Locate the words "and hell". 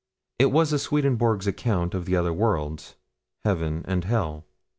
3.87-4.47